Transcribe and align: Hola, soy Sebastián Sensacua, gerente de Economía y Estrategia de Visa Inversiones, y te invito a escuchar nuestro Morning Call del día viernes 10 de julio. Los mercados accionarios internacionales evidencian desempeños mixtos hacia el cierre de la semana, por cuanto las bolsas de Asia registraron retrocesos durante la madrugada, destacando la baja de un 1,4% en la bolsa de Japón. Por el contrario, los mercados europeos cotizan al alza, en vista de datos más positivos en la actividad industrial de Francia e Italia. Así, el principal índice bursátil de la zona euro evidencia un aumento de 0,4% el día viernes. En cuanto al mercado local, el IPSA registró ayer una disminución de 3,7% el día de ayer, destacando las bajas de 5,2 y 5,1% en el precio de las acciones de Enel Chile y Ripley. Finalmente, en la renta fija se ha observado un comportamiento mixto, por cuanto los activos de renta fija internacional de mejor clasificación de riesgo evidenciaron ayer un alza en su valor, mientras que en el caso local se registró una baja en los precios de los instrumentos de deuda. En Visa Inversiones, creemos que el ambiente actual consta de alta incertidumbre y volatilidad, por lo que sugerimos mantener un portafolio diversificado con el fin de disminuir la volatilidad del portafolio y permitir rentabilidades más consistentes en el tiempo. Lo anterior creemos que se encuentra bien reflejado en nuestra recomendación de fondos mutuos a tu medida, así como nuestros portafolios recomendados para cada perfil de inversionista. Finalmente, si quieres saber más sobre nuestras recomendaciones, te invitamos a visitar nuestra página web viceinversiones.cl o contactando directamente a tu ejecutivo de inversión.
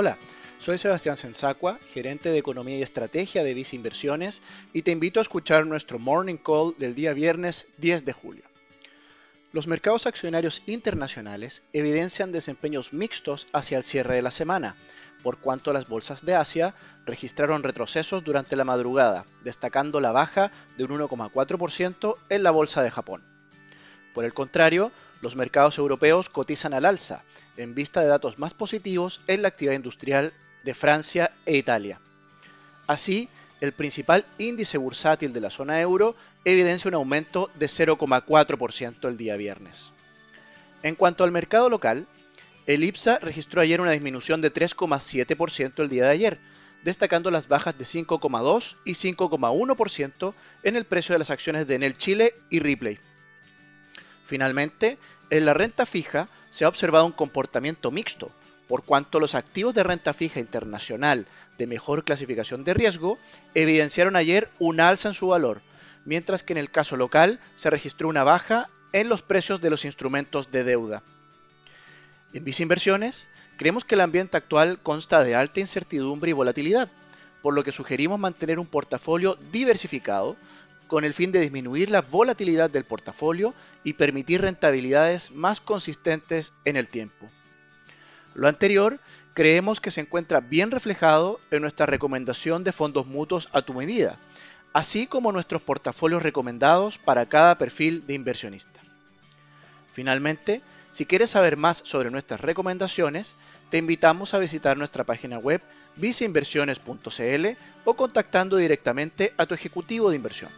Hola, 0.00 0.16
soy 0.60 0.78
Sebastián 0.78 1.16
Sensacua, 1.16 1.80
gerente 1.92 2.28
de 2.28 2.38
Economía 2.38 2.78
y 2.78 2.82
Estrategia 2.82 3.42
de 3.42 3.52
Visa 3.52 3.74
Inversiones, 3.74 4.42
y 4.72 4.82
te 4.82 4.92
invito 4.92 5.18
a 5.18 5.22
escuchar 5.22 5.66
nuestro 5.66 5.98
Morning 5.98 6.36
Call 6.36 6.76
del 6.78 6.94
día 6.94 7.12
viernes 7.14 7.66
10 7.78 8.04
de 8.04 8.12
julio. 8.12 8.44
Los 9.50 9.66
mercados 9.66 10.06
accionarios 10.06 10.62
internacionales 10.66 11.64
evidencian 11.72 12.30
desempeños 12.30 12.92
mixtos 12.92 13.48
hacia 13.52 13.76
el 13.76 13.82
cierre 13.82 14.14
de 14.14 14.22
la 14.22 14.30
semana, 14.30 14.76
por 15.24 15.38
cuanto 15.38 15.72
las 15.72 15.88
bolsas 15.88 16.24
de 16.24 16.36
Asia 16.36 16.76
registraron 17.04 17.64
retrocesos 17.64 18.22
durante 18.22 18.54
la 18.54 18.62
madrugada, 18.62 19.24
destacando 19.42 20.00
la 20.00 20.12
baja 20.12 20.52
de 20.76 20.84
un 20.84 20.90
1,4% 20.90 22.14
en 22.28 22.42
la 22.44 22.52
bolsa 22.52 22.84
de 22.84 22.92
Japón. 22.92 23.37
Por 24.18 24.24
el 24.24 24.34
contrario, 24.34 24.90
los 25.20 25.36
mercados 25.36 25.78
europeos 25.78 26.28
cotizan 26.28 26.74
al 26.74 26.86
alza, 26.86 27.22
en 27.56 27.76
vista 27.76 28.00
de 28.00 28.08
datos 28.08 28.36
más 28.36 28.52
positivos 28.52 29.20
en 29.28 29.42
la 29.42 29.46
actividad 29.46 29.76
industrial 29.76 30.32
de 30.64 30.74
Francia 30.74 31.30
e 31.46 31.56
Italia. 31.56 32.00
Así, 32.88 33.28
el 33.60 33.70
principal 33.70 34.26
índice 34.38 34.76
bursátil 34.76 35.32
de 35.32 35.40
la 35.40 35.50
zona 35.50 35.80
euro 35.80 36.16
evidencia 36.44 36.88
un 36.88 36.96
aumento 36.96 37.48
de 37.60 37.66
0,4% 37.66 39.08
el 39.08 39.16
día 39.16 39.36
viernes. 39.36 39.92
En 40.82 40.96
cuanto 40.96 41.22
al 41.22 41.30
mercado 41.30 41.68
local, 41.68 42.08
el 42.66 42.82
IPSA 42.82 43.20
registró 43.20 43.60
ayer 43.60 43.80
una 43.80 43.92
disminución 43.92 44.40
de 44.40 44.52
3,7% 44.52 45.80
el 45.80 45.88
día 45.88 46.06
de 46.06 46.10
ayer, 46.10 46.38
destacando 46.82 47.30
las 47.30 47.46
bajas 47.46 47.78
de 47.78 47.84
5,2 47.84 48.74
y 48.84 48.94
5,1% 48.94 50.34
en 50.64 50.74
el 50.74 50.86
precio 50.86 51.12
de 51.12 51.20
las 51.20 51.30
acciones 51.30 51.68
de 51.68 51.76
Enel 51.76 51.96
Chile 51.96 52.34
y 52.50 52.58
Ripley. 52.58 52.98
Finalmente, 54.28 54.98
en 55.30 55.46
la 55.46 55.54
renta 55.54 55.86
fija 55.86 56.28
se 56.50 56.66
ha 56.66 56.68
observado 56.68 57.06
un 57.06 57.12
comportamiento 57.12 57.90
mixto, 57.90 58.30
por 58.68 58.84
cuanto 58.84 59.20
los 59.20 59.34
activos 59.34 59.74
de 59.74 59.82
renta 59.82 60.12
fija 60.12 60.38
internacional 60.38 61.26
de 61.56 61.66
mejor 61.66 62.04
clasificación 62.04 62.62
de 62.62 62.74
riesgo 62.74 63.16
evidenciaron 63.54 64.16
ayer 64.16 64.50
un 64.58 64.80
alza 64.80 65.08
en 65.08 65.14
su 65.14 65.28
valor, 65.28 65.62
mientras 66.04 66.42
que 66.42 66.52
en 66.52 66.58
el 66.58 66.70
caso 66.70 66.98
local 66.98 67.40
se 67.54 67.70
registró 67.70 68.06
una 68.06 68.22
baja 68.22 68.68
en 68.92 69.08
los 69.08 69.22
precios 69.22 69.62
de 69.62 69.70
los 69.70 69.86
instrumentos 69.86 70.52
de 70.52 70.62
deuda. 70.62 71.02
En 72.34 72.44
Visa 72.44 72.62
Inversiones, 72.62 73.30
creemos 73.56 73.86
que 73.86 73.94
el 73.94 74.02
ambiente 74.02 74.36
actual 74.36 74.78
consta 74.82 75.24
de 75.24 75.36
alta 75.36 75.60
incertidumbre 75.60 76.28
y 76.28 76.34
volatilidad, 76.34 76.90
por 77.40 77.54
lo 77.54 77.64
que 77.64 77.72
sugerimos 77.72 78.18
mantener 78.18 78.58
un 78.58 78.66
portafolio 78.66 79.38
diversificado 79.50 80.36
con 80.88 81.04
el 81.04 81.14
fin 81.14 81.30
de 81.30 81.38
disminuir 81.38 81.90
la 81.90 82.02
volatilidad 82.02 82.70
del 82.70 82.84
portafolio 82.84 83.54
y 83.84 83.92
permitir 83.92 84.40
rentabilidades 84.40 85.30
más 85.30 85.60
consistentes 85.60 86.52
en 86.64 86.76
el 86.76 86.88
tiempo. 86.88 87.28
Lo 88.34 88.48
anterior 88.48 88.98
creemos 89.34 89.80
que 89.80 89.90
se 89.90 90.00
encuentra 90.00 90.40
bien 90.40 90.70
reflejado 90.70 91.38
en 91.50 91.62
nuestra 91.62 91.86
recomendación 91.86 92.64
de 92.64 92.72
fondos 92.72 93.06
mutuos 93.06 93.48
a 93.52 93.62
tu 93.62 93.74
medida, 93.74 94.18
así 94.72 95.06
como 95.06 95.30
nuestros 95.30 95.62
portafolios 95.62 96.22
recomendados 96.22 96.98
para 96.98 97.28
cada 97.28 97.58
perfil 97.58 98.06
de 98.06 98.14
inversionista. 98.14 98.80
Finalmente, 99.92 100.62
si 100.90 101.04
quieres 101.04 101.30
saber 101.30 101.56
más 101.56 101.82
sobre 101.84 102.10
nuestras 102.10 102.40
recomendaciones, 102.40 103.36
te 103.70 103.78
invitamos 103.78 104.32
a 104.32 104.38
visitar 104.38 104.76
nuestra 104.76 105.04
página 105.04 105.38
web 105.38 105.60
viceinversiones.cl 105.96 107.46
o 107.84 107.94
contactando 107.94 108.56
directamente 108.56 109.34
a 109.36 109.46
tu 109.46 109.54
ejecutivo 109.54 110.10
de 110.10 110.16
inversión. 110.16 110.50